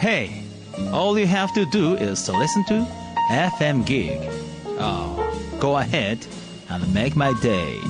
[0.00, 0.42] Hey,
[0.92, 2.86] all you have to do is to listen to
[3.30, 4.18] FM Gig.
[4.78, 6.26] Oh, go ahead
[6.68, 7.80] and make my day.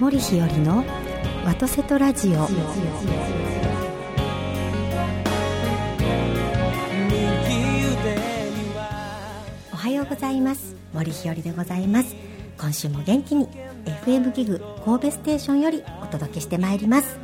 [0.00, 0.84] 森日和の
[1.44, 2.48] ワトセトラジオ
[9.85, 10.75] はようございます。
[10.95, 12.15] 森日和でございます。
[12.57, 13.47] 今週も元気に
[13.85, 17.19] FM ギグ神戸ステーションよりお届けしてまいります。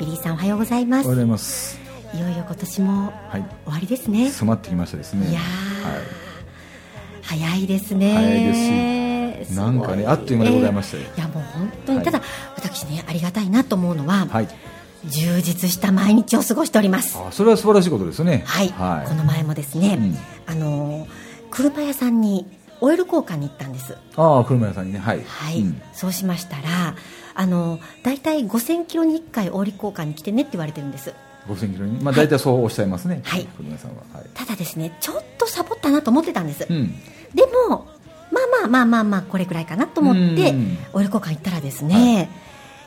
[0.00, 1.08] ビリーさんおはようございます。
[1.08, 1.78] おはようございます。
[2.14, 3.44] いよいよ今年もはい。
[3.64, 5.28] 終わりですね、迫ってきましたですね。
[5.28, 6.00] いやーは
[7.20, 8.14] 早いですね。
[8.14, 9.54] 早いです。
[9.54, 11.02] なんかねあっという間でございましたよ。
[11.02, 12.06] いやもう本当に、はい。
[12.06, 12.22] ただ
[12.56, 14.48] 私ねありがたいなと思うのは、はい。
[15.04, 17.18] 充実した毎日を過ごしております。
[17.18, 18.42] あそれは素晴らしいことですね。
[18.46, 19.06] はい、はい。
[19.06, 20.16] この前もですね、うん。
[20.46, 21.06] あの
[21.56, 22.46] 車屋さんに
[22.82, 23.96] オイル交換に行ったんです。
[24.16, 24.98] ああ車屋さんにね。
[24.98, 25.22] はい。
[25.24, 25.80] はい、うん。
[25.94, 26.94] そうしましたら
[27.34, 31.14] あの大体5000キロに1回オイル交換に来てねって言われてるんです。
[31.48, 31.98] 5000キロに？
[32.02, 33.22] まあ大体そうおっしゃいますね。
[33.24, 33.46] はい。
[33.56, 34.02] 車屋さんは。
[34.12, 34.26] はい。
[34.34, 36.94] ただですねちょっとサボったなと思ってたんです、うん。
[37.34, 37.86] でも
[38.30, 42.28] まあまあまあまあまあこれくらいかなと思ってうんオイル交換行ったらですね、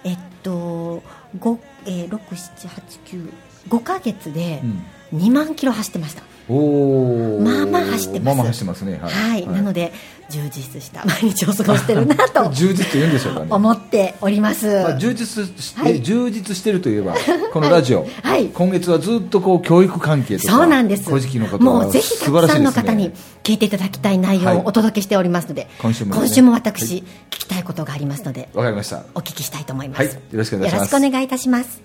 [0.04, 1.02] えっと
[1.39, 3.33] 5えー、6 7 8 9
[3.70, 4.83] 5ヶ月でうん。
[5.11, 6.22] 2万キロ走ってました、
[6.53, 8.25] まあまあ走ってます。
[8.25, 9.00] まあまあ走ってますね。
[9.02, 9.92] はい、なので
[10.30, 13.47] 充実した 毎日を過ごしてるなと充実と言うんでしょうかね。
[13.50, 16.02] 思っております、まあ、充実して、はい。
[16.02, 17.16] 充実してるといえば
[17.53, 18.45] このラジオ、はい。
[18.47, 21.03] 今月はずっとこう教育関係とかそうなんです。
[21.08, 23.11] 古事記のこともうぜひたくさんの方に
[23.44, 26.22] 聞いていただきたい内容をお届けしておりますので、今週もね。
[26.53, 27.03] 私、はい。
[27.30, 29.03] 聞きたいことがありますのでわかりました。
[29.16, 30.08] お聞きしたいと思います、はい。
[30.08, 30.94] よろしくお願いします。
[30.94, 31.81] よろしくお願いいたします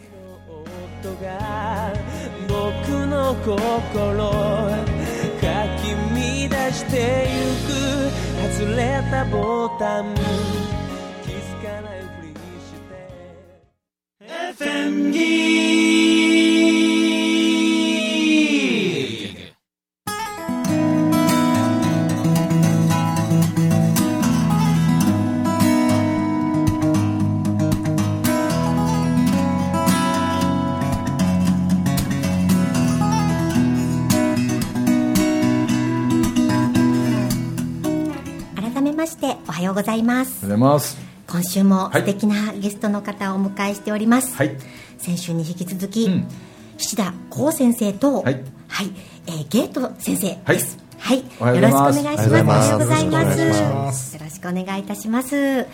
[3.43, 5.45] 心か
[5.81, 5.85] き
[6.49, 7.35] 乱してゆ
[7.67, 7.73] く
[8.59, 12.29] 外れたボタン気づかないふり
[12.61, 14.65] して。
[14.65, 16.24] FM ギー
[39.55, 40.45] はようございます。
[40.45, 40.99] おはようございます。
[41.29, 42.01] 今週もはい。
[42.01, 44.57] 素敵なゲストの方をお迎えしております、はい。
[44.99, 46.29] 先週に引き続き、うん。
[46.77, 48.43] 菱田光先生と、はい。
[49.29, 50.77] えーゲート先生はいです。
[50.99, 52.29] はい、おはよよろしくお願いします。
[52.31, 52.39] おは
[52.69, 53.41] ようございます。
[53.43, 55.37] よろしくお願いしますよろしくお願いいたします。
[55.37, 55.67] え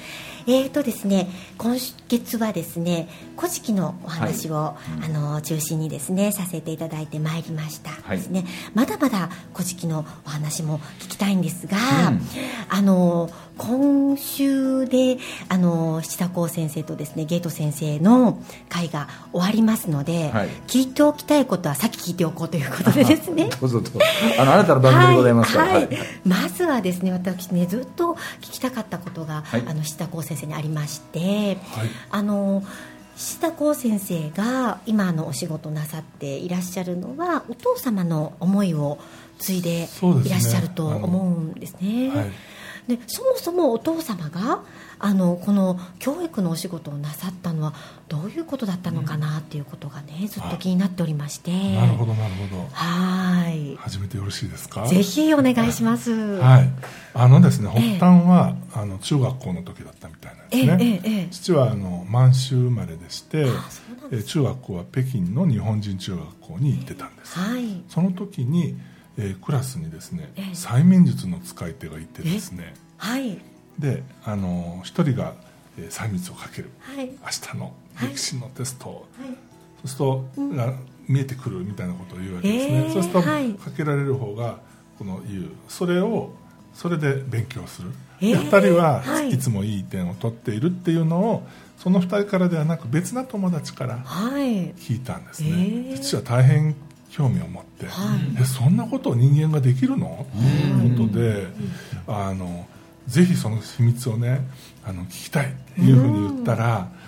[0.46, 1.76] ーとですね、今
[2.08, 7.90] 月はですね、古事記のお話を、あの中心にですねさせていただいてまいりました。
[7.90, 8.18] はい。
[8.18, 11.76] ですね、まだまだ古事記のお話も聞きたいんですが、
[12.08, 12.20] うん。
[12.68, 15.18] あの今週で
[15.50, 20.48] あの七田光先生とですねゲート先生の会が終わりますので、はい。
[20.66, 23.50] 聞いておきたいことは先聞いておこうということでですね。
[23.60, 24.00] どうぞどうぞ
[24.38, 25.86] あのあなたの番組でございますから、はい。
[25.86, 25.98] はい。
[26.24, 29.62] まずはですね私ねずっと聞きたかったことが、はい。
[29.66, 31.58] あの志田光先生にありまして、
[32.10, 32.62] あの
[33.16, 38.98] 志田光先生が今あのお仕事なさっていらっしゃるのはお父様の思いを
[39.38, 39.88] 継いで
[40.24, 42.32] いらっしゃると思うんですね。
[42.88, 44.62] はいでそもそもお父様が
[44.98, 47.74] あのこの教育のお仕事をなさったのは
[48.08, 51.52] どういうことだったのかなっていうことがねずっと気になっておりまして。
[51.74, 52.68] なるほどなるほど。
[52.72, 53.76] はい。
[53.76, 54.86] 始めてよろしいですか？
[54.86, 56.10] ぜひお願いします。
[56.38, 56.68] はい。
[57.14, 57.98] あのですねええ。
[57.98, 63.46] 発端は、あの中学校の時だったみたいなんえですね、ええええ父はあの満州生まれでして
[64.10, 67.38] え中学校は北京の日本人中学校に行ってたんです。
[67.38, 67.82] はい。
[67.88, 68.76] その時に、
[69.18, 70.44] えークラスにですねええ。
[70.52, 72.74] 催眠術の使い手がいてですね。
[72.96, 73.38] はい。
[73.78, 75.34] であの一人が、
[75.78, 76.70] えー催眠術をかける。
[76.80, 77.06] はい。
[77.06, 77.14] 明
[77.52, 79.30] 日の歴史のテストを、はい。
[79.84, 79.98] そうする
[80.50, 80.74] と、が
[81.08, 83.54] 見えてくるみたいなことを言うわけですね、えーそうすると、はい。
[83.54, 84.58] かけられる方が
[84.98, 85.50] この言う。
[85.68, 86.32] それを
[86.74, 87.90] それで勉強する、
[88.20, 89.30] えーで2人ははい。
[89.30, 91.46] いつもいい点を取っているっていうのを
[91.78, 94.72] その2人からではなく別な友達からはい。
[94.74, 96.74] 聞いたんですね、えー父は大変
[97.10, 98.42] 興味を持って、はい。
[98.42, 100.26] えそんなことを人間ができるの？
[100.32, 101.46] ということで、
[102.06, 102.66] あの
[103.06, 104.46] ぜひその秘密をね
[104.84, 106.99] あの聞きたいっていうふうに言ったら、い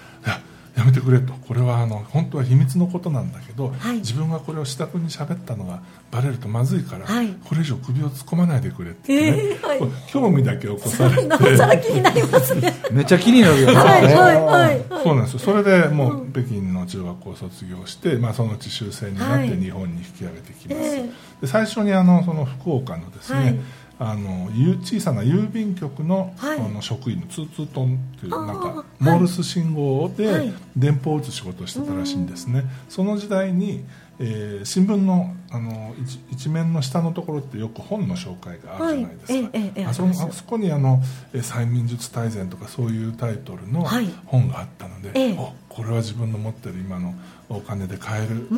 [0.77, 1.33] ややめてくれと。
[1.33, 3.97] これはあの本当は秘密のことなんだけど、はい。
[3.99, 7.29] 自分がこれを志田君に喋ったのがバレるとまずいから、はい。
[7.45, 9.81] これ以上首を突っ込まないでくれってね、えーはい。
[10.09, 11.27] 興味だけ起こされて。
[11.27, 13.75] なおさら気になりますねめっちゃ気になるよね。
[13.75, 15.39] はいはいはいそうなんですよ。
[15.41, 19.61] それでもう北京の中学校を卒業して、まあ、そのうち修正になってはい。
[19.61, 21.11] 日本に引き上げてきます、え
[21.41, 23.59] で最初にあのその福岡のですね、はい
[24.11, 26.59] あのゆ小さな郵便局の,、はい。
[26.59, 29.05] あの職員のツーツートンっていうなんかはい。
[29.05, 30.53] モールス信号はでい。
[30.77, 33.85] 電報を打つ仕事をしてたらしいんですね、その時代に、
[34.19, 41.03] えー新聞のあの一一面の下のところってよく本の紹介があるじゃないですか、あそこにあの
[41.35, 44.09] 「えー催眠術大全」とかそういうタイトルのはい。
[44.27, 45.37] 本があったので、ええ。
[45.39, 47.15] おこれは自分の持ってる今の
[47.57, 48.49] お金で買える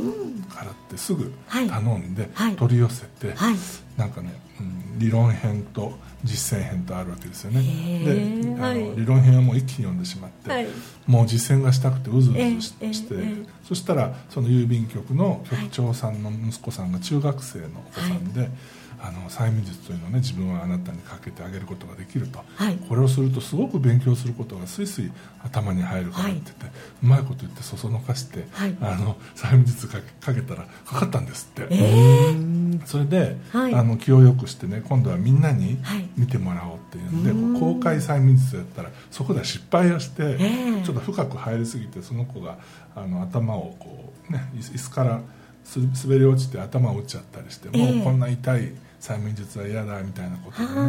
[0.49, 1.69] からってすぐはい。
[1.69, 2.57] 頼んではい。
[2.57, 3.57] 取り寄せて、はい。
[3.97, 5.93] なんかね、うん理論編と
[6.23, 7.63] 実践編とあるわけですよね。
[8.05, 8.97] であの、はい。
[8.97, 10.67] 理論編はもう一気に読んでしまって、はい。
[11.07, 13.47] もう実践がしたくてうずうずし,、て、ええ。
[13.67, 18.49] そしたらその郵便局の局長さんの息子さんが中学生のお子さんで、
[19.01, 22.77] あの催眠術というのをね自分はあなたにかけてあげることができると、はい。
[22.89, 25.11] これをするとすごく勉強することがスイスイ
[25.43, 26.67] 頭に入るからって言って、
[27.03, 28.77] うまいこと言ってそそのかして、はい。
[28.81, 31.69] あの催眠術かけかけたらかかったんですって、
[32.87, 33.75] それで、はい。
[33.75, 36.09] あの気を良くしてね今度はみんなにはい。
[36.17, 42.59] 見てもらおうっていうんで、公開催眠術やったらそこでは失敗をして、えちょっと深く入りすぎてその子が
[42.95, 45.21] あの頭をこう、ね、椅子から
[45.65, 47.93] す滑り落ちて頭を打っちゃったりして、ええ。
[47.93, 48.73] もうこんな痛い
[49.05, 50.81] 催眠術は嫌だみたいなことでねはい。
[50.81, 50.87] あ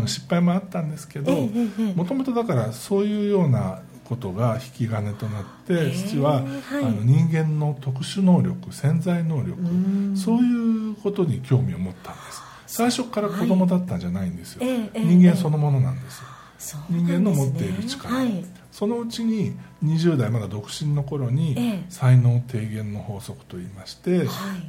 [0.00, 6.44] の失敗もあったんですけどええええもともとだからそういうようなことが引き金となってええ父は、はい。
[6.44, 9.56] あの人間の特殊能力潜在能力
[10.16, 12.42] そういうことに興味を持ったんです。
[12.68, 14.76] 最初から子供だったんじゃないんですよ、はい。
[14.76, 16.24] ええええ人間そのものなんですよ。
[16.58, 18.44] そう人間の持っている力、はい。
[18.70, 21.84] そのうちに20代まだ独身の頃に、ええ。
[21.88, 24.26] 才能低減の法則といいまして、はい。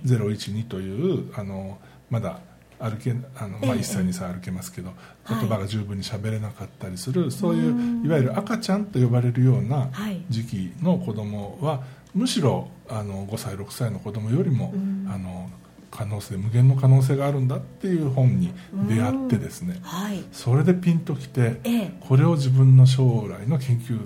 [0.07, 1.77] 012というあの
[2.09, 2.39] まだ
[2.79, 3.81] 歩けあの、まあ、ええ。
[3.81, 4.89] 1歳2歳歩けますけど、
[5.23, 5.39] はい。
[5.39, 10.23] 言葉が十分に喋れなかったりするそういういわゆる赤ちゃんと呼ばれるようなはい。
[10.29, 11.83] 時期の子供は
[12.13, 14.73] むしろあの5歳6歳の子供よりも、
[15.07, 15.49] あの
[15.91, 18.53] 可能性無限の可能性があるんだっていう本に
[18.87, 20.23] 出会ってですね、はい。
[20.31, 21.91] それでピンときて、ええ。
[22.01, 23.99] これを自分の将来の研究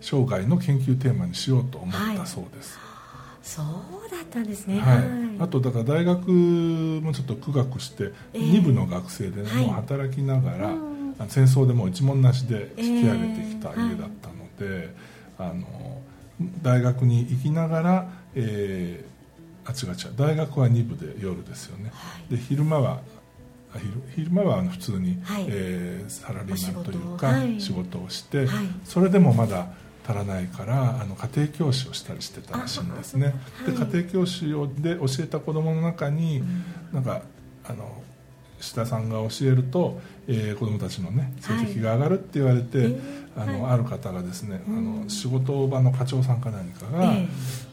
[0.00, 2.78] 生涯の研究テーマにしようと思ったそうです、
[3.42, 4.80] そうだったんですね。
[4.80, 5.02] はい。
[5.38, 8.38] あとだから大学もちょっと苦学して、ええ。
[8.38, 9.64] 2部の学生で、ねはい。
[9.66, 10.74] もう働きながら、
[11.28, 14.94] 戦争でもう一文なしで引き上げてきた家だったので、
[15.38, 16.00] あの
[16.62, 19.10] 大学に行きながら、えー
[19.62, 22.34] あ違う違う大学は2部で夜ですよね、はい。
[22.34, 23.02] で昼間は
[23.74, 25.46] あ昼昼間はあの普通に、はい。
[25.48, 28.66] えーサラリーマンというかお仕事をして、はい。
[28.84, 29.68] それでもまだ
[30.10, 33.34] 足らないからあの家庭教師をしたりしてたらしいんですね、
[33.64, 36.42] で家庭教師をで教えた子供の中に、
[36.92, 37.22] なんか
[37.64, 38.02] あの
[38.60, 43.72] 志田さんが教えると、えー子供たちのね成績が上がるって言われて、えーあのはい。
[43.74, 47.28] ある方がですね、あの仕事場の課長さんか何かが、ええ。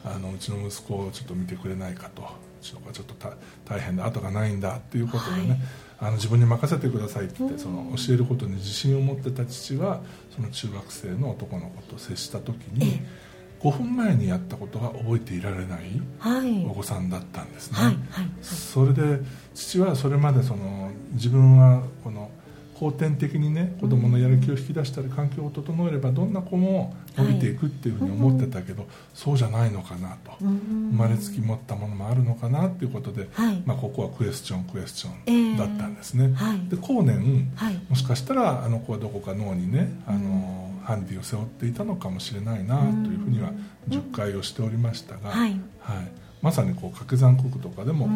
[0.05, 2.25] あのうちの息子をちょっと見てくれないかとう
[2.63, 3.33] ちの子はちょっとた
[3.65, 5.59] 大変で後がないんだっていうことでね、はい
[5.99, 10.01] あの自分に任せてくださいって言ってその教えることに自信を持ってた父は
[10.35, 13.27] その中学生の男の子と接した時に、え
[13.59, 16.65] 5分前にやったことが覚えていられないはい。
[16.65, 18.29] お子さんだったんですね、はいはい。
[18.41, 19.19] それで
[19.55, 22.29] 父はそれまでその自分はこの
[22.79, 30.57] 後天的にね子供のやる気を引き出したり環境を整えればどんな子も伸びていくっていうふうに思ってたけど、そうじゃないのかなと、うん
[30.91, 33.61] 生まれつき持ったものもあるのかなっていうことで、はい。
[33.65, 35.53] まあ、ここはクエスチョンクエスチョええ。
[35.53, 36.69] ンだったんですね、はい。
[36.69, 37.79] で後年、はい。
[37.89, 43.51] もしかしたらあの子はどこか脳にねあの、ハンディを背負っていたのかもしれないなというふうには
[43.89, 45.59] 10回をしておりましたが、はい。
[45.79, 46.07] はい。
[46.41, 48.07] まさにこう掛け算国とかでも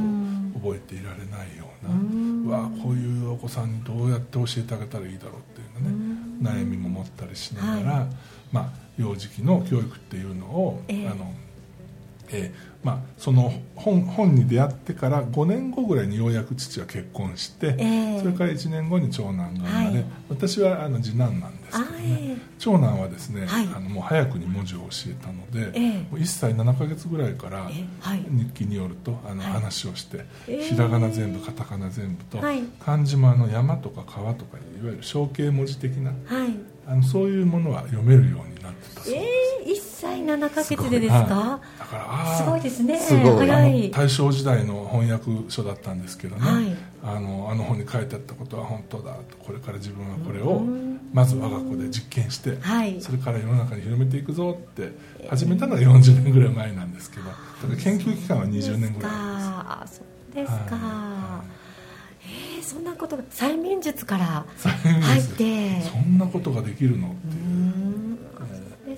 [0.61, 8.07] 覚えていられないような、うわあこういうお子さんにどうやって教えてあげたらいいだろうっていうのね、悩みも持ったりしながら、は
[8.51, 11.07] まあ、幼児期の教育っていうのを、ええ。
[11.07, 11.33] あの
[12.33, 18.19] えーまあ、その本本に出会ってから5年後ぐらいにようやく父は結婚して、ええ。
[18.19, 20.05] それから1年後に長男が生まれ、はい。
[20.29, 22.37] 私はあの次男なんですけどあね、ええ。
[22.57, 23.67] 長男はですね、はい。
[23.67, 25.91] あのもう早くに文字を教えたので、ええ。
[25.99, 29.51] もう1歳7ヶ月ぐらいから日記によるとあのはい。
[29.53, 30.63] 話をして、ええ。
[30.63, 32.63] ひらがな全部カタカナ全部と、はい。
[32.79, 36.55] 漢字もあの山とか川とかいわゆる象形文字的なはい。
[36.87, 39.23] あのそういうものは読めるようになってたそうです。
[39.23, 42.37] ええ1歳7ヶ月でですはいから。
[42.37, 42.97] すごいですね。
[42.97, 43.91] すごい。
[43.91, 46.75] 大正時代の翻訳書だったんですけどね、はい。
[47.03, 49.37] あのあの本に書いてあったことは本当だと。
[49.37, 50.61] これから自分はこれを
[51.13, 53.01] まず我が子で実験して、はい。
[53.01, 54.93] それから世の中に広めていくぞって
[55.29, 57.25] 始めたのが40年ぐらい前なんですけど。
[57.25, 61.43] だから研究期間は20年ぐらいあそうですか、は
[62.23, 65.81] えーそんなことが催眠術から入っ術て。
[65.81, 67.90] そんなことができるのっていう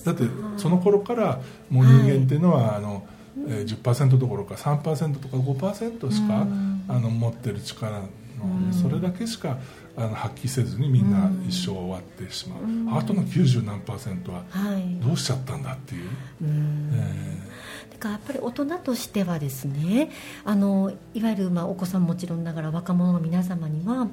[0.03, 0.23] だって
[0.57, 3.07] その頃からもう人間っていうのは、あの
[3.47, 6.45] えー10%どころか3%とか5%しか、
[6.87, 8.07] あの持ってる力の、
[8.71, 9.57] それだけしか
[9.95, 12.55] あの発揮せずにみんな一生終わってしま
[12.95, 14.99] う、あとの90何パーセントははい。
[15.03, 16.09] どうしちゃったんだっていう、
[16.43, 17.37] え
[17.91, 20.09] だからやっぱり大人としてはですね
[20.45, 24.07] あのいわゆるまあお子さんもちろんながら若者の皆様には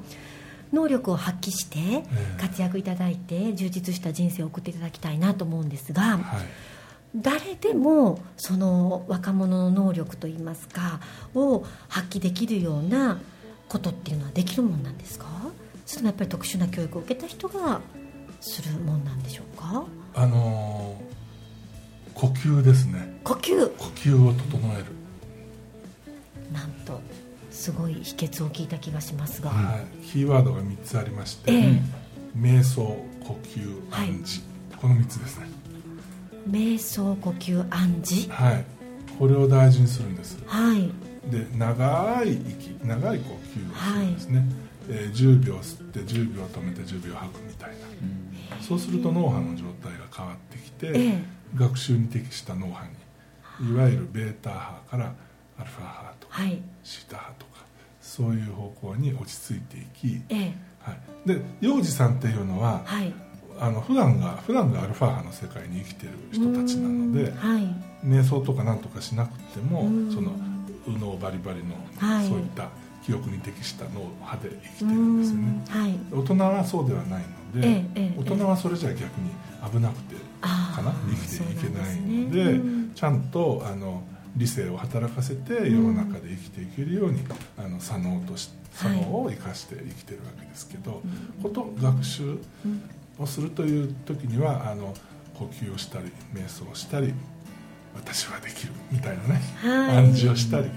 [0.73, 2.05] 能力を発揮してえ
[2.41, 6.47] 活躍いただいて充実した人生を送っていただきたいなと思うんですが、ーはい、
[7.17, 11.00] 誰でもその若者の能力といいますか
[11.35, 13.19] を発揮できるような
[13.69, 15.27] ことっていうのはできるもんなんですか？
[15.87, 17.81] それともやっぱり特殊な教育を受けた人が
[18.41, 19.85] するもんなんでしょうか？
[20.15, 21.11] あのー
[22.12, 23.19] 呼吸ですね。
[23.25, 23.77] 呼吸。
[23.77, 24.85] 呼吸を整える、
[26.53, 27.00] なんと
[27.61, 31.83] すごい秘訣を聞いた気がしますが、はい、キーワードが3つありまして、ええ。
[32.35, 32.83] 瞑想
[33.23, 34.40] 呼吸暗示、
[34.81, 35.47] この3つですね。
[36.49, 38.31] 瞑想呼吸暗示。
[38.31, 38.64] はい。
[39.19, 40.38] これを大事にするんです。
[40.47, 40.90] はい。
[41.31, 44.45] で長い息長い呼吸をするんですね、
[44.88, 51.23] えー10秒吸って10秒止めて10秒吐くみたいな、そうすると脳波の状態が変わってきて、ええ。
[51.55, 52.87] 学習に適した脳波
[53.61, 55.14] にいわゆるベータ波から
[55.59, 56.62] アルファ波とか、はい。
[56.83, 57.50] シータ波とか
[58.11, 60.55] そういう方向に落ち着いていき、ええ。
[60.81, 63.12] はい、で幼児さんっていうのは、はい。
[63.61, 67.69] あの普段が普段がアルファ波の世界に生きてる人たちなのではい。
[68.05, 70.12] 瞑想とかなんとかしなくてもうん。
[70.12, 70.33] その
[70.88, 72.26] 右脳バリバリの、はい。
[72.26, 72.69] そういった
[73.05, 75.64] 記憶に適した脳波で生きてるんですよね。
[75.69, 75.99] はい。
[76.11, 77.25] 大人はそうではない
[77.55, 79.31] ので、ええええ大人はそれじゃ逆に
[79.71, 82.50] 危なくてあかなー生きていけないのでね。
[82.50, 82.93] うん。
[82.93, 84.02] ちゃんとあの
[84.37, 87.21] 理性を働かせて世の中で生きていけるように、
[87.59, 91.03] あの左脳としはい左脳を生かして生きてるわけですけど、
[91.43, 92.39] こと学習
[93.19, 94.95] をするという時にはあの
[95.35, 97.13] 呼吸をしたり瞑想をしたり
[97.95, 99.97] 私はできるみたいなね、はい。
[99.99, 100.71] 暗示をしたり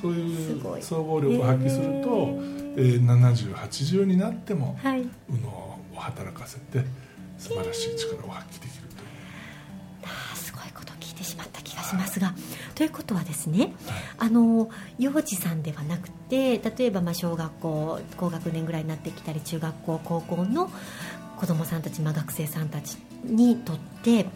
[0.00, 2.28] そういう総合力を発揮すると、
[2.76, 5.04] えー7080になっても、はい。
[5.28, 6.84] 右脳を働かせて
[7.38, 8.77] 素晴らしい力を発揮できる
[11.18, 12.34] ごいことを聞いてしまった気がしますが
[12.74, 13.74] ということはですね
[14.18, 20.70] あの幼児さんではなくて例えばまあ小学校高学年ぐらいになってきたり中学校高校の
[21.36, 24.26] 子どもさんたち、まあ、学生さんたちにとって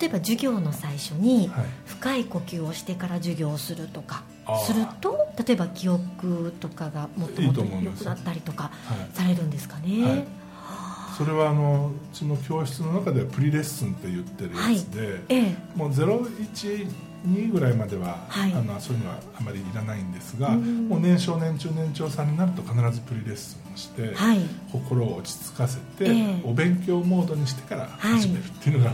[0.00, 1.66] 例えば授業の最初にはい。
[1.86, 4.22] 深い呼吸をしてから授業をするとか
[4.66, 9.16] すると例えば記憶とかがもっともっと良くなったりとかはい。
[9.16, 10.04] されるんですかね。
[10.04, 10.24] はい
[11.16, 15.56] それはあのうちの教室の中ではプリレッスンって言ってるやつで、ええ。
[15.74, 18.52] もう012ぐらいまでは、はい。
[18.52, 20.88] あのそういうのはあまりいらないんですが、うん。
[20.90, 24.40] もう年少年中年長さんになると必ずプリレッスンをして、はい。
[24.70, 26.40] 心を落ち着かせて、ええ。
[26.44, 28.92] お勉強モードにしてから始めるっていうのが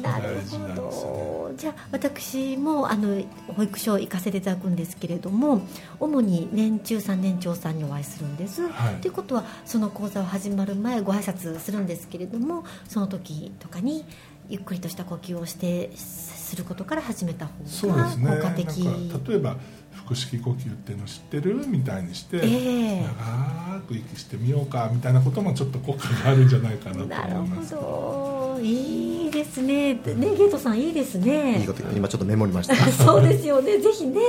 [0.00, 0.40] なる。
[0.50, 3.22] ほどじゃあ私もあの
[3.54, 5.62] 保育所行かせていただくんですけれども
[6.00, 14.04] 主に年中さん年長さんにお会いするんです、はいということはその講座を始まる前ご挨拶するんですけれどもその時とかに
[14.48, 18.36] ゆっくりとした呼吸をしてすることから始めた方がそうですね。
[18.36, 19.56] 効果的、なんか例えば
[20.04, 23.02] 腹式呼吸っていうの知ってるみたいにして、ええ。
[23.02, 27.74] 長く息してみようかみたいなこともちょっと効果があるんじゃないかなとなる思います。
[27.76, 28.62] ほど。
[28.62, 29.94] いいですね。
[29.94, 31.60] ねゲートさんいいですね。
[31.60, 32.74] いいこと今ちょっとメモりました。
[32.92, 33.78] そうですよね。
[33.78, 34.20] ぜひね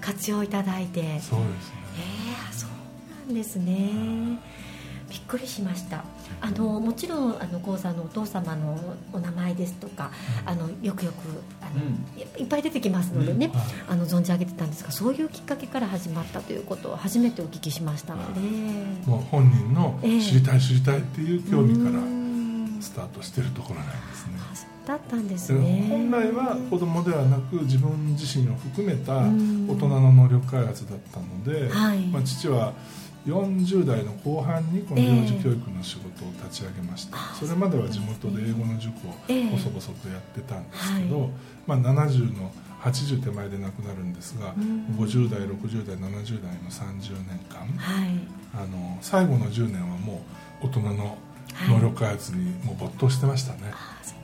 [0.00, 1.00] 活用いただいて。
[1.00, 1.38] そうですね。
[1.96, 2.70] えー、そう
[3.28, 4.58] なんですね。
[5.10, 6.04] びっくりしました
[6.40, 8.78] あのもちろんあの郷さんのお父様の
[9.12, 10.10] お名前ですとか、
[10.46, 11.16] あのよくよく
[11.60, 11.84] あの、
[12.16, 13.52] いいっぱい出てきますのでね、うん。
[13.58, 13.68] はい。
[13.90, 18.40] あの存じ上げてたんですがそういうきっかけから始まったということを初めてお聞きしましたので、
[19.06, 20.20] もう本人のええ。
[20.20, 22.78] 知りたい知りたいっていう興味からうん。
[22.80, 24.34] スタートしてるところなんですね。
[24.52, 29.68] あそうだったんですでね本来は子供ではなく自分自身を含めたうん。
[29.68, 31.98] 大人の能力開発だったので、はい。
[32.06, 32.72] まあ、父は
[33.28, 39.50] 40代の後半にこの幼児教育の仕事を立ち上げました、あそれまでは地元で英語の塾をええ。
[39.50, 41.30] 細々とやってたんですけど、はい。
[41.66, 44.86] まあ、70の80手前で亡くなるんですが、うん。
[44.98, 48.10] 50代60代70代の30年間、はい。
[48.54, 50.22] あの最後の10年はも
[50.62, 51.18] う大人の
[51.54, 53.72] はい能力開発にもう没頭してましたね、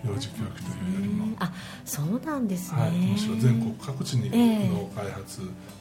[0.05, 1.53] 幼児教育というよりも、あ
[1.85, 4.69] そうなんですね、はい、むしろ全国各地にええ。
[4.69, 5.41] 脳開発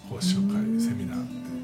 [0.09, 1.62] 講習会、セミナーって言って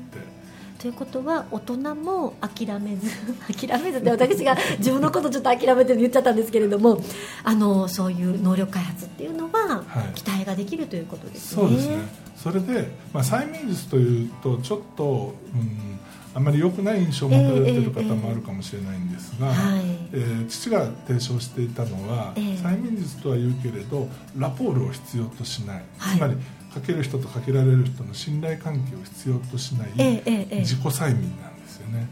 [0.79, 3.11] ということは大人も諦めず
[3.53, 7.01] 諦めずって私が自分のことちょっと諦めて言っちゃったんですけれども
[7.43, 10.13] あのそういう能力開発っていうのははい。
[10.15, 11.61] 期待ができるということですね。
[11.61, 11.97] そうですね。
[12.35, 15.99] それで、まあ、催眠術というとちょっと、うん、
[16.33, 19.81] あまり良くない印象を持たれている方もあるかもしれないんですが、はい。
[20.13, 22.43] えー父が提唱していたのは、ええ。
[22.55, 24.07] 催眠術とは言うけれど
[24.37, 26.17] ラポールを必要としない、はい。
[26.17, 26.37] つまり
[26.73, 32.07] かける人とかけられる人の信頼関係を必要としない、自己催眠なんですよね。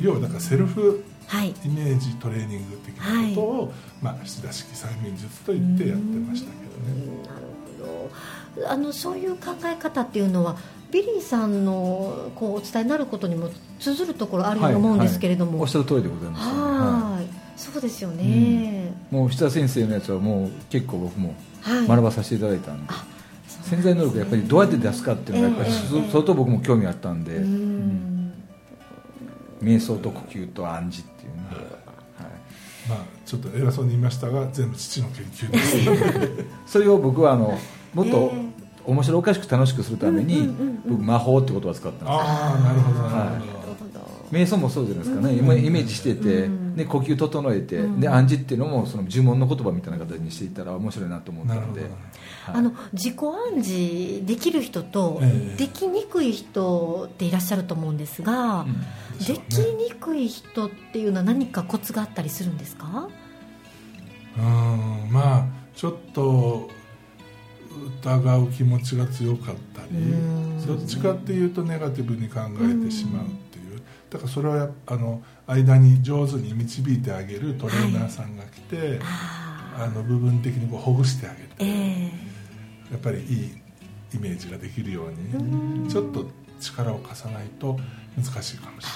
[0.00, 1.54] 要要はだからセルフはい。
[1.64, 7.06] イメージトレーニング的なことを、まあ、シダ式催眠術と言ってやってましたけどね。
[7.22, 7.46] なる
[8.56, 8.70] ほど。
[8.70, 10.56] あのそういう考え方っていうのは
[10.90, 17.26] ビリーさんのこうお伝えになることにも通ずるところあるように思うんですけれども、おっしゃる通りでございます、はい。
[17.58, 21.88] そうですよね、もう吉田先生のやつはもう結構僕もはい。
[21.88, 23.06] 学ばさせていただいたんで、あそう
[23.64, 28.32] 潜在能力やっぱりどうやって出すかっていうのがやっぱり相当僕も興味あったんで、うーん。
[29.62, 31.64] 瞑想と呼吸と暗示っていうのは、はい。
[32.88, 35.76] まあちょっと偉そうに言いましたが全部父の研究です。
[36.66, 37.58] それを僕はあの
[37.94, 38.54] もっとえ
[38.86, 40.48] 面白おかしく楽しくするために、
[40.86, 43.63] 僕魔法って言葉を使ったんですああなるほどなるほど、なるほど
[44.34, 45.38] 瞑想もそうじゃないですかね、うん。
[45.38, 46.76] 今イメージしてて、うん。
[46.76, 48.00] で呼吸整えて、うん。
[48.00, 52.04] で暗示っていうのもその呪文の言葉みたいな形にしていったら面白いなと思ったので、なるほど
[52.52, 52.56] はい。
[52.56, 55.56] あの自己暗示できる人とええ。
[55.56, 58.74] できにくい人っていらっしゃると思うんですが、うん。
[59.18, 63.08] でしょできにくい人っていうのは何かコツがあったりするんですか？
[64.36, 65.12] うん。
[65.12, 66.68] まあちょっと
[68.02, 70.66] 疑う気持ちが強かったりうん。
[70.66, 73.63] どっちかっていうとネガティブに考えてしまうっていう
[74.14, 82.92] だからそれはあの間に上手に導いてあげるトレーナーさんが来て、ああの部分的にこうほぐしてあげるええ。
[82.92, 83.58] やっぱりいい
[84.14, 86.26] イメージができるようにちょっと
[86.60, 87.76] 力を貸さないと
[88.16, 88.86] 難しいかもし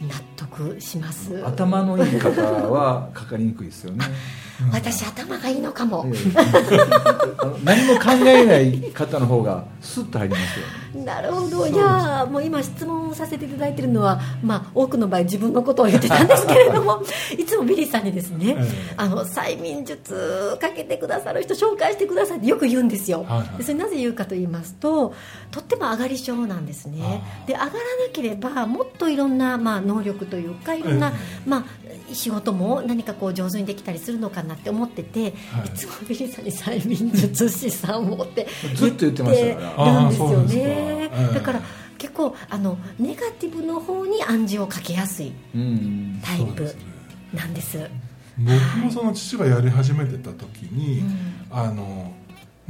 [0.00, 0.18] れない。
[0.18, 1.46] 納得します。
[1.46, 4.02] 頭のいい方はかかりにくいですよね、
[4.72, 6.12] 私頭がいいのかも、え
[7.64, 11.04] 何も考えない方の方がスッと入りますよね。
[11.04, 11.66] なるほど。
[11.66, 17.02] いやーもう今質問させていただいているのは、まあ、多くの場合自分のことを言ってたんですけれども
[17.38, 18.94] いつもビリーさんにですね、ええ。
[18.96, 23.58] あの催眠術かけてくださる人紹介してくださいってよく言うんですよ、はいはい。
[23.58, 25.14] でそれなぜ言うかと言いますと
[25.50, 27.22] とっても上がり症なんですね。
[27.46, 27.72] で上がらな
[28.12, 31.48] ければもっといろんな、まあ、能力というかいろんな、え。
[31.48, 31.64] まあ、
[32.14, 35.30] 仕事も何かこう上手にできたりするのかなって思ってて、はい。
[35.66, 40.46] い、つもビリーさんに催眠術師さんをってずっと言ってましたからんですよね。
[40.46, 40.52] か。
[40.54, 41.34] ええ。
[41.34, 41.62] だから
[41.98, 46.74] 結構あのネガティブの方に暗示をかけやすいうんタイプそうです。
[46.76, 46.82] ね
[47.34, 47.78] なんです
[48.38, 51.16] 僕もその父がやり始めてた時に、うん。
[51.50, 52.14] あの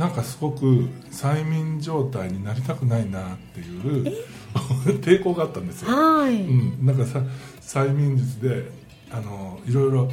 [0.00, 4.16] なんかすごく催眠状態になりたくないなっていう
[5.02, 7.22] 抵抗があったんですよ、はい、うん、なんかさ
[7.60, 8.70] 催眠術で
[9.12, 10.08] あのいろいろ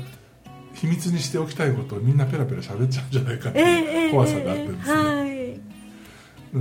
[0.73, 5.59] 秘密にしておきたいことをみんなペラペラ喋っちゃうんじゃないかってええいう怖さがあってですね、はい。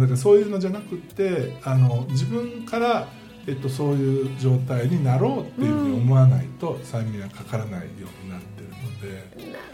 [0.01, 3.09] だからそういうのじゃなくてあの自分から、
[3.47, 7.87] えっと、そういう状態になろうっていうふうに思わないと、催眠はかからないよ
[8.23, 9.67] うになってるので。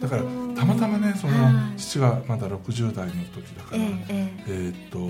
[0.00, 0.22] だから
[0.54, 1.78] たまたまねその、はい。
[1.78, 5.08] 父がまだ60代の時だから、ええええーっと、はい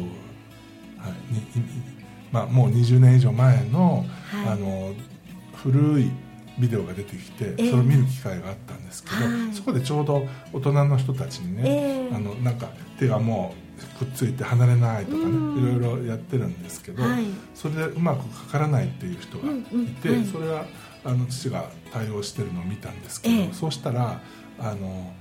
[1.31, 1.99] にに
[2.33, 4.49] まあ、もう20年以上前の,、はい。
[4.49, 4.95] あの
[5.55, 6.11] 古い
[6.59, 7.71] ビデオが出てきて、ええ。
[7.71, 9.55] それを見る機会があったんですけど、はい。
[9.55, 12.15] そこでちょうど大人の人たちにね、ええ。
[12.15, 12.69] あのなんか
[12.99, 13.55] 手がも
[14.01, 15.77] うくっついて離れないとかね、うん。
[15.77, 17.25] いろいろやってるんですけど、はい。
[17.55, 20.67] それでうまくかからないっていう人がいて、うんうんはいそれは
[21.05, 23.53] あの父が対応してるのを見たんですけど、ええ。
[23.53, 24.21] そうしたら
[24.59, 25.13] あの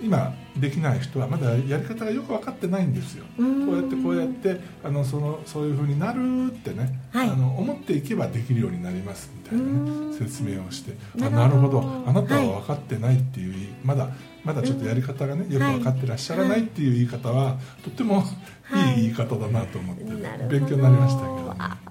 [0.00, 3.24] 今できない人はまだやり方がよく分かってないんですよ。
[3.36, 7.28] こうやってこうやってあのそのそういうふうになるってね、はい。
[7.28, 9.64] あの思っていけばできるようになりますみたいな、
[10.10, 10.96] ね、説明をして。
[11.16, 11.82] なあるほど。
[11.82, 12.04] なるほど。
[12.06, 14.08] あなたは分かってないっていう、まだ
[14.44, 18.24] まだちょっとやり方がね、よく分かってらっしゃらないっていう言い方は、とっても
[18.62, 19.00] はい。
[19.00, 20.04] いい言い方だなと思って、
[20.48, 21.87] 勉強になりましたけど、ね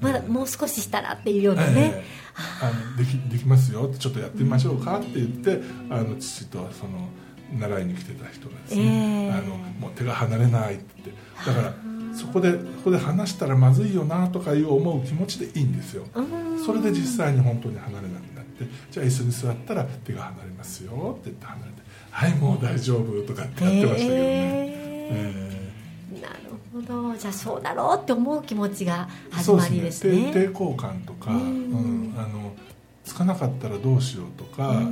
[0.00, 2.04] まだもう少ししたらっていうようなね、ええ。
[2.62, 7.08] あのできできますよってちょっとやってみましょうかって言ってあの父とその
[7.58, 9.32] 習いに来てた人がですね、ええ。
[9.32, 11.12] あのもう手が離れないって。
[11.46, 11.74] だから
[12.14, 16.04] そこでここで離したらまずいよなとかいう思う気持ちでいいんですよ。
[16.14, 16.64] うん。
[16.64, 24.74] それで実際に本当に離れなくなってじゃあ椅子に座ったら手が離れますよって言って離れてはいもう大丈夫とかってやってましたけどね、え
[25.10, 25.44] え。
[25.50, 25.63] えなる
[26.74, 27.16] ほど。
[27.16, 30.10] じゃあそうだろうって思う気持ちがえ始まりですね。
[30.12, 30.44] ですね。
[30.46, 31.38] 抵抵抗感とか、うん。
[31.38, 31.42] う
[32.12, 32.14] ん。
[32.18, 32.52] あの
[33.04, 34.90] つかなかったらどうしようとか、あの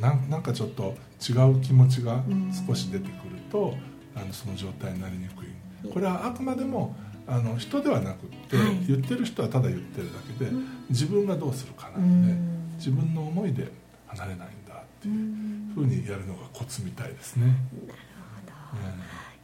[0.00, 0.94] なんなんかちょっと
[1.28, 2.22] 違う気持ちが
[2.66, 3.74] 少し出てくると、
[4.14, 5.48] あのその状態になりにくい。
[5.92, 6.94] これはあくまでも
[7.26, 8.86] あの人ではなくって、はい。
[8.86, 10.50] 言ってる人はただ言ってるだけで、
[10.88, 12.26] 自分がどうするかなうん。
[12.26, 13.72] で、自分の思いで
[14.06, 17.54] 離れないんだっていうふうにやるのがコツみたいですね。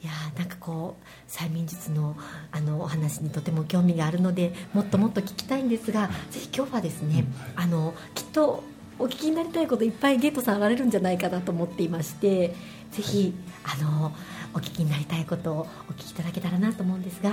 [0.07, 2.17] いやーなんかこう催眠術の
[2.53, 7.25] あのお話にとても興味があるのでもっともっと聞きたいんですが、ぜひ今日はですね、
[7.57, 8.63] あのきっと
[9.01, 12.55] お聞きになりたいこといっぱいゲートさんあられるんじゃないかなと思っていまして
[12.93, 14.13] ぜひあの
[14.55, 17.31] お聞きになりたいことをお聞きいただけたらなと思うんですが。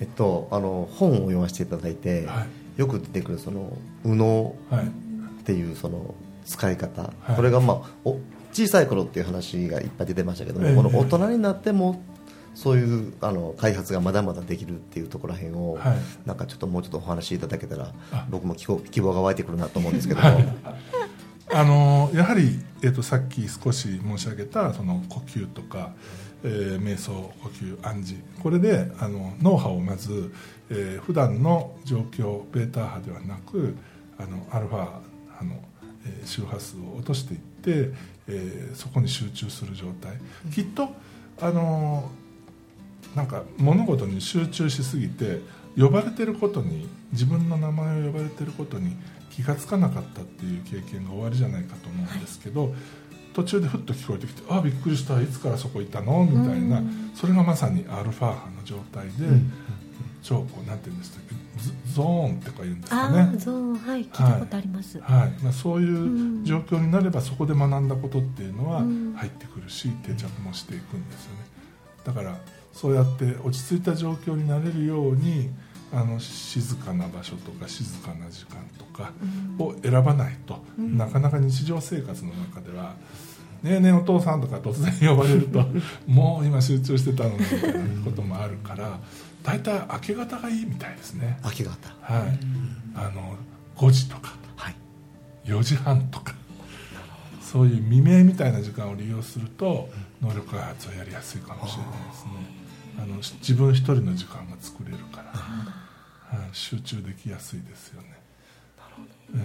[0.00, 2.44] えっと、あの本を読ませていただいて、は
[2.76, 2.80] い。
[2.80, 4.86] よく出てくるその右脳はい。
[4.86, 4.88] っ
[5.44, 7.36] ていうその使い方、はい。
[7.36, 8.18] これが、まあ、お
[8.52, 10.76] 小さい頃っていう話がいっぱい出てましたけども、ええ。
[10.76, 12.02] この大人になっても
[12.54, 15.96] そういうあの開発がまだまだできるっていうところらへんを、はい。
[16.26, 18.26] なんかちょっともうちょっとお話しいただけたらあ。
[18.30, 20.28] 僕も希望希望が湧いてくるなと思うんですけども、
[21.54, 25.92] あのやはり、えー、とさっき少し申し上げたその呼吸とか、
[26.44, 27.12] えー瞑想
[27.42, 28.20] 呼吸暗示。
[28.42, 30.32] これであの脳波をまず、
[30.70, 33.76] えー普段の状況ベータ波ではなく
[34.18, 34.88] あのアルファ
[35.38, 35.54] 波の、
[36.04, 37.92] えー周波数を落としていって、
[38.28, 40.18] えーそこに集中する状態、
[40.52, 40.88] きっと
[41.40, 42.10] あの
[43.14, 45.40] なんか物事に集中しすぎて
[45.76, 48.96] 呼ばれてることに自分の名前を呼ばれてることに
[49.30, 52.74] 気がつかなかったっていう経験が終わりじゃないかと思うんですけど、
[53.34, 55.20] 途中でふっと聞こえてきて「あびっくりした。
[55.20, 56.82] いつからそこいたの?」みたいな、
[57.14, 59.12] それがまさにアルファ波の状態で、
[60.22, 61.20] 超こうなんていうんですか
[61.56, 63.30] ゾゾーンってか言うんですかあね。
[63.34, 65.42] あゾーンはい聞いたことあります、はい。
[65.42, 69.14] まあ、そういう状況になればそこで学んだことっていうのはうん。
[69.14, 71.38] 入ってくるし定着もしていくんですよね。
[72.04, 72.36] だから
[72.72, 75.50] そうやって落ち着いた状況になれるように
[75.92, 79.12] あの静かな場所とか静かな時間とか
[79.58, 82.94] を選ばないと、なかなか日常生活の中では
[83.62, 85.62] 「ねえねえお父さん」とか突然呼ばれると
[86.08, 89.00] 「もう今集中してたのに」みたいなこともあるから
[89.42, 91.38] 大体明け方がいいみたいですね。
[91.44, 91.70] 明け方。
[92.00, 92.38] はい、
[92.94, 93.36] あの
[93.76, 94.32] 5時とか。
[94.56, 94.74] はい。
[95.44, 96.34] 4時半とか。
[97.40, 99.90] そういう未明みたいな時間を利用すると
[100.22, 102.30] 能力開発はやりやすいかもしれないですね。
[103.02, 108.08] あのし自分一人の時間が作れるから、はい、集中できやすいですよね。
[109.36, 109.38] え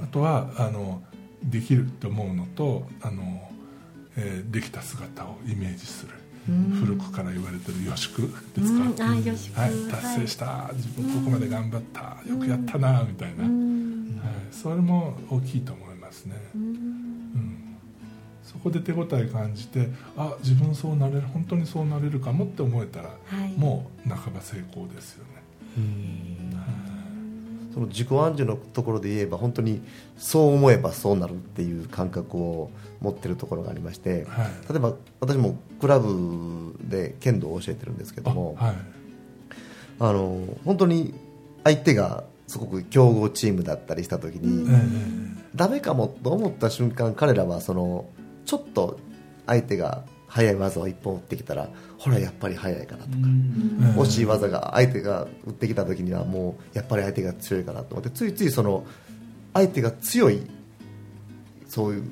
[0.00, 0.04] え。
[0.04, 1.02] あとはあの
[1.42, 3.50] できると思うのとあの、
[4.16, 6.12] えーできた姿をイメージする
[6.46, 8.22] 古くから言われてる予祝
[8.54, 9.22] ですか、はい、
[9.90, 13.50] 達成した、自分ここまで頑張った、よくやったなみたいな、はい、
[14.52, 17.78] それも大きいと思いますね、うん。
[18.42, 23.52] そこで手応え感じてあ自分そうなれる本当にそうなれるかもって思えたら、はい。
[23.58, 25.42] もう半ば成功ですよね
[27.74, 29.82] その自己暗示のところで言えば本当に
[30.16, 34.46] そう思えばそうなるっていう感覚を持ってるところがありまして、はい。
[34.70, 38.74] 例えば私もクラブで剣道を教えてるんですけどもあはい。
[39.98, 41.14] あの本当に
[41.64, 48.06] 相手がすごく強豪チームだったりした時に、えダメかもと思った瞬間彼らはその
[48.44, 48.98] ちょっと
[49.46, 58.84] 相手が速い技を一本打ってきたらほらやっぱり速いかなとか、ええ惜しい技が相手が打ってきた時にはもうやっぱり相手が強いかなと思ってついついその
[59.52, 60.42] 相手が強い
[61.68, 62.04] そういう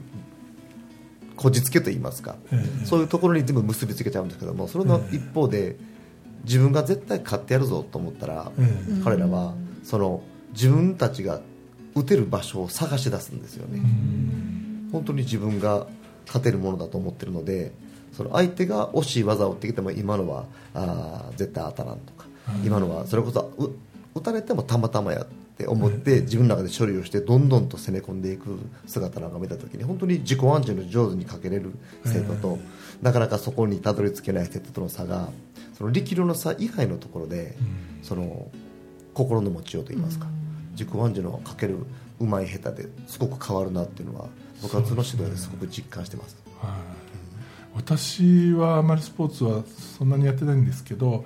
[1.35, 5.76] こじつけといいますか、ええそういうところに全部結びつけちゃうんですけどもそれの一方で
[6.44, 8.62] 自分が絶対勝ってやるぞと思ったら、え
[9.00, 11.40] え彼らはその自分たちが
[11.96, 13.80] 打てる場所を探し出すんですよね、
[14.92, 15.88] 本当に自分が
[16.26, 17.72] 勝てるものだと思ってるので
[18.12, 20.44] その相手が惜しい技を打ってきても今のは
[20.75, 22.27] あー絶対当たらんとか、
[22.64, 23.70] 今のはそれこそう
[24.14, 31.72] 打たれてもたまたまやって思って自分の中で処理をしてどんどんと攻め込んでいく姿なんか見た時に本当に自己暗示の上手にかけれる
[32.05, 32.59] 生徒と、
[33.01, 35.29] なかなかそこにたどり着けない生徒との差が
[35.77, 37.57] その力量の差以外のところで、
[38.03, 38.51] その
[39.14, 40.27] 心の持ちようといいますか、
[40.72, 41.77] 自己暗示のかける
[42.20, 44.29] うまい下手ですごく変わるなっていうのは
[44.62, 46.37] 部活の指導ですごく実感してます。
[46.61, 47.12] はい、
[47.74, 49.62] 私はあまりスポーツは
[49.98, 51.24] そんなにやってないんですけど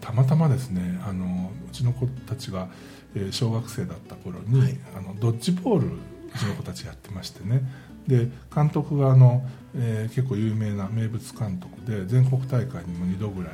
[0.00, 2.68] たまたまですねあのうちの子たちが、
[3.14, 5.90] えー小学生だった頃に、あのドッジボールう
[6.38, 7.62] ちの子たちやってましてね。
[8.08, 9.42] で監督があの、
[9.76, 13.52] えー結構有名な名物監督で全国大会にも2度ぐらい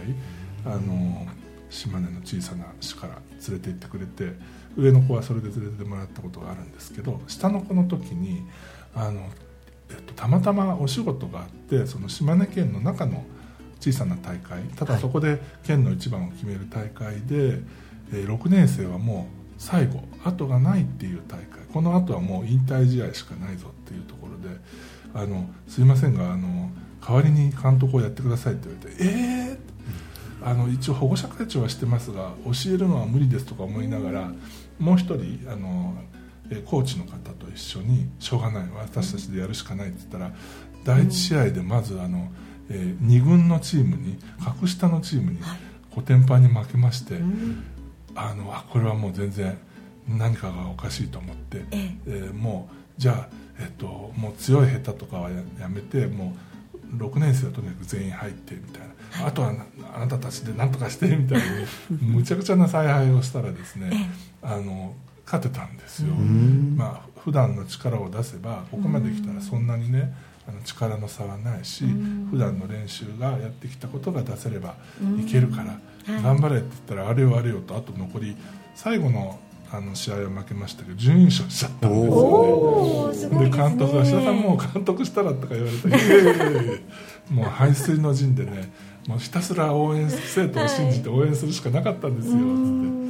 [0.64, 1.26] あの
[1.70, 3.14] 島根の小さな市から
[3.48, 4.32] 連れて行ってくれて
[4.76, 8.42] 上の子はそれで連れてもらったことがあるんですけど下の子の時に
[8.94, 9.47] あのえっと、
[10.16, 13.24] たまたまお仕事があってその島根県の中の
[13.80, 17.60] 小さな大会ただそこで県の一番を決める大会で、
[18.12, 21.58] えー6年生はもう最後後がないっていう大会。
[21.72, 24.56] この後はもう引退試合しかないぞっていうところで
[25.14, 26.70] あのすいませんがあの
[27.06, 29.58] 代わりに監督をやってくださいって言われてえ
[30.42, 34.32] えー、あの一応保護者会長はしてますが教えるのは無理ですとか思いながら
[34.78, 36.17] もう一人あのえ
[36.56, 40.32] コーチの方と一緒にしょうがない私たちでやるしかないって言ったら
[40.84, 42.30] 第一試合でまずあの、
[42.70, 45.38] えー、2軍のチームに格下のチームに
[45.94, 47.18] コテンパンに負けまして、
[48.14, 49.58] あのあこれはもう全然
[50.08, 52.10] 何かがおかしいと思って、ええ。
[52.30, 53.28] ー、もうじゃあ、
[53.60, 56.34] えっと、もう強い下手とかはやめても
[56.92, 58.86] う6年生はとにかく全員入ってみたいな、
[59.20, 59.52] はい、あとは
[59.94, 61.38] あなたたちで何とかしてみたい
[61.90, 64.10] に むちゃくちゃな采配をしたらですね、
[64.42, 64.94] あの
[65.30, 70.14] 勝てたんですよ、まあ普段の力を出せばここまで来たらそんなにね
[70.48, 71.84] あの力の差はないし、
[72.30, 74.76] 普段の練習がやってきたことが出せれば
[75.20, 78.34] いけるから、頑張れって言ったらあれよあれよとあと残り
[78.74, 79.38] 最後の
[79.70, 83.50] あの試合は負けましたけど準優勝しちゃったんですよね。
[83.50, 86.72] で監督が「志田さんもう監督したら」とか言われて「いやいやいや
[87.30, 88.72] もう排水の陣でね
[89.06, 92.38] もうひたすら応援生徒を信じて応援するしかなかったんですよ」つっ
[93.02, 93.07] て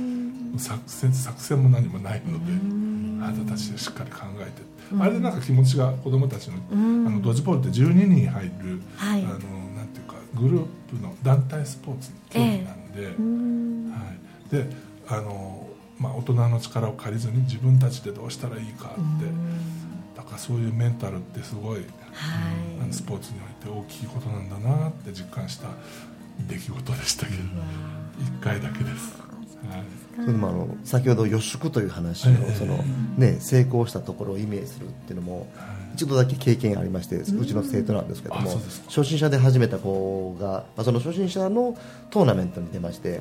[0.57, 2.53] 作戦作戦も何もないので
[3.25, 4.79] あなたたちでしっかり考えて。
[4.99, 6.75] あれでなんか気持ちが子どもたちの,、あ
[7.11, 9.35] のドッジボールって12人入る、はい、あの
[9.77, 13.99] なんていうかグループの団体スポーツ競技なんで、えー、は
[14.47, 14.77] い、で
[15.09, 15.67] あの
[15.99, 19.27] まあ、大人の力を借りずに自分たちでどうしたらいいかって
[20.17, 21.81] だからそういうメンタルってすごい、
[22.13, 25.71] はい、スポーツにおいて大きいことなんだなって実感した
[26.47, 29.19] 出来事でしたけど1回だけです。
[29.69, 32.79] はいでもあの先ほど予祝という話を、その
[33.17, 35.47] ね、成功したところをイメージするっていうのも、
[35.95, 41.77] 一度だけ経験ありましてうちの生徒なんですけども初心者で始めた子が、まあ、その初心者の
[42.11, 43.21] トーナメントに出まして、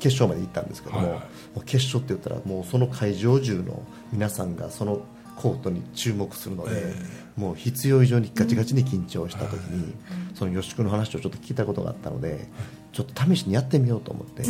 [0.00, 1.20] 決勝まで行ったんですけども,、も
[1.56, 5.02] う決勝って言ったらもうその会場中の皆さんがその
[5.36, 6.94] コートに注目するので、
[7.36, 9.94] もう必要以上にガチガチに緊張した時に、
[10.34, 12.48] その吉君の話をちょっと聞いたことがあったので
[12.92, 14.42] ちょっと試しにやってみようと思って、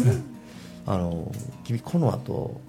[0.87, 1.31] あの
[1.65, 2.61] 君この後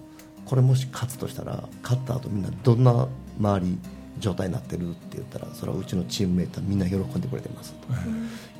[0.46, 3.08] これもし勝つとしたら勝った後みんなどんな
[3.40, 3.78] 周り
[4.20, 7.88] 状態になってるって言ったらそれはうちのチームメートはみんな喜んでくれてますと、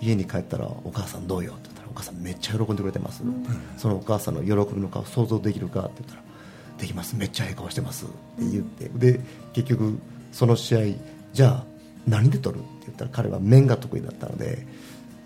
[0.02, 3.22] 家に帰ったらお母さんどうよって言ったらお母さんめっちゃ喜んでくれてます、
[3.78, 6.24] そのお母さんの喜びの顔想像できるかって言ったら
[6.82, 7.16] できます。
[7.16, 8.06] めっちゃええ顔してます。
[8.06, 8.90] って言って。
[8.90, 9.20] で
[9.54, 10.00] 結局
[10.32, 10.80] その試合
[11.34, 11.64] じゃあ
[12.08, 14.66] 何で取るって言ったら彼は面が得意だったので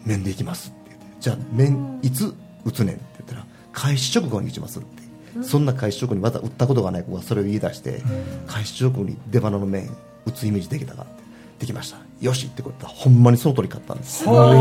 [0.04, 1.06] 面でいきますって言って。
[1.22, 2.34] じゃあ面いつ
[2.66, 5.04] 打つねんって言ったら開始直後に打ちますって。
[5.44, 8.02] そんな開始直後にまだ打ったことがない子がそれを言い出して
[8.48, 9.90] 開始直後に出花の面
[10.26, 11.26] 打つイメージできたかって。
[11.60, 11.98] できました。
[12.20, 14.20] よしってこうやったらほんまにその通り勝ったんです。
[14.20, 14.58] すごい。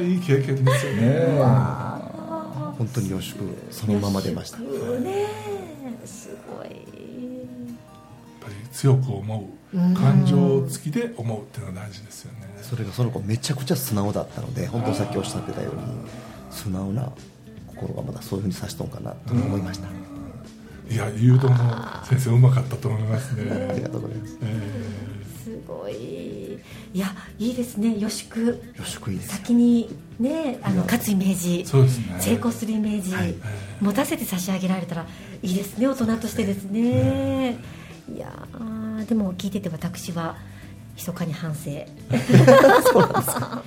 [0.00, 0.14] い。
[0.16, 0.20] い。
[0.20, 1.26] 経験ですよね。
[2.78, 4.58] 本当によしくそのまま出ました。
[4.58, 4.66] ね。
[6.06, 6.68] すごい。
[6.68, 6.76] やっ
[8.40, 12.48] ぱり強く思う感情付きで思うっていうのが大事ですよね。
[12.62, 15.82] それがその子めちゃくちゃ素直だったので本当さっきおっしゃってたように
[16.54, 17.12] 素直な
[17.66, 19.88] 心がまだそういうふうにさしとんかなと思いました。
[20.90, 23.50] いや誘導の先生うまかったと思いますね。
[23.70, 26.60] ありがとうございます、えー、すごい。
[26.94, 27.98] いやいいですね。
[27.98, 29.88] 予祝予祝いいです先に
[30.20, 31.64] ねあの勝つイメージ。
[31.66, 33.34] そうです、ね、成功するイメージ、はい、
[33.80, 35.06] 持たせて差し上げられたら
[35.42, 35.88] いいですね。
[35.88, 37.58] 大人としてですね、
[38.14, 38.30] いや
[39.08, 40.36] でも聞いてて私は
[40.96, 41.70] 密かに反省。
[42.92, 43.64] そうなんですか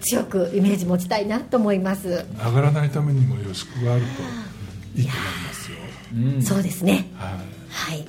[0.00, 2.24] 強くイメージ持ちたいなと思います。
[2.44, 5.78] 上がらないためにも予祝があるといいと思いますよ、
[6.14, 7.10] うん、そうですね。
[7.16, 7.32] はい、
[7.70, 8.06] はい、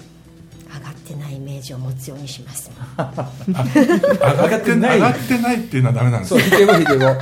[0.73, 2.69] 上がってないイメージを持つようにします。
[2.97, 4.95] 上がってない。
[4.95, 6.29] 上がってないっていうのはダメなんです。
[6.29, 7.15] そうひてもひても。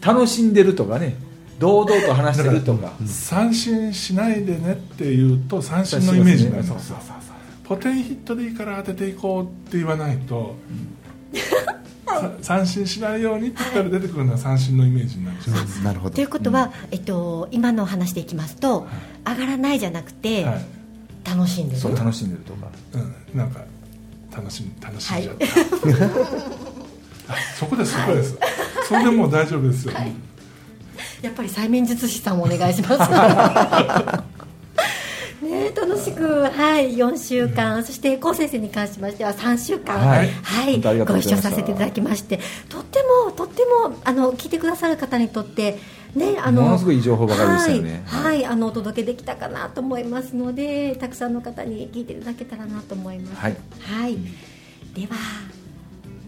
[0.00, 1.16] 楽しんでるとかね。
[1.58, 2.92] 堂々と話してるとか。
[3.06, 6.64] 三振しないでねっていうと三振のイメージになる。
[6.64, 6.96] んですよ
[7.64, 10.56] ポテンヒットでいいから当てていこうって言わないと、
[12.42, 15.38] 三振しないようにって言ったら出てくるのは三振のイメージになる
[15.84, 16.14] なるほど。
[16.14, 18.86] ということは、えっと、今の話でいきますと、
[19.26, 20.64] 上がらないじゃなくて、はい、
[21.24, 21.80] 楽しんでる。
[21.80, 22.98] そう楽しんでるとか、う
[23.36, 23.60] ん、なんか
[24.34, 25.46] 楽し楽しんじゃった、
[27.32, 28.38] はい、 そこですそこです。
[28.88, 30.12] それでもう大丈夫ですよ、はい、
[31.20, 34.28] やっぱり催眠術師さんお願いします
[35.42, 45.78] ね、楽しく、はい、4週間、そして高先生に関しましては3週間、はい、はい、ご一緒させていただきまして、とっても、とってもあの聞いてくださる方にとって、
[46.14, 53.40] ね、あのものすごいいい情報ばかりでしたよね、はい、はい、あのお届けできたかなと思いますので、たくさんの方に聞いていただけたらなと思います。
[53.40, 54.16] はい、はい、
[54.94, 55.16] では、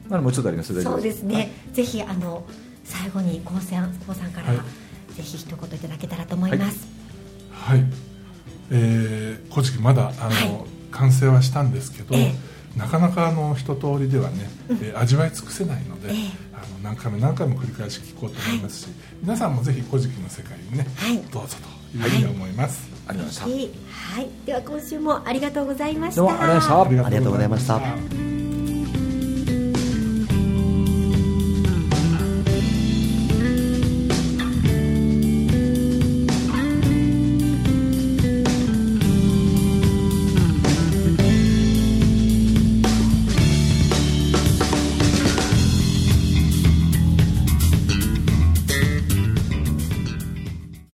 [0.08, 0.82] まだもうちょっとあります。
[0.82, 2.44] そうですね、はい、ぜひあの
[2.84, 4.62] 最後に高さん高さんから、ぜ
[5.16, 6.86] ひ一言いただけたらと思います。
[8.70, 12.34] 古事記まだあの、完成はしたんですけど、え
[12.76, 16.10] なかなかあの一通りではね、えー味わい尽くせないので、
[16.52, 18.88] あの何回も何回も繰り返し聞こうと思いますし、
[19.22, 21.16] 皆さんもぜひ古事記の世界にね、はい。
[21.32, 21.56] どうぞ
[21.92, 24.20] というふうに思います、ありがとうございました。
[24.20, 26.20] はい、では今週もありがとうございました。
[26.22, 27.06] どうもありがとうございました。
[27.06, 27.66] ありがとうございまし
[28.24, 28.29] た